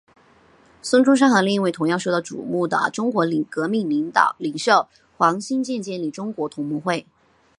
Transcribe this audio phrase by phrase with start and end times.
[0.81, 3.87] 孙中山和另一个同样受到瞩目的中国革命
[4.39, 7.05] 领袖黄兴建立中国同盟会。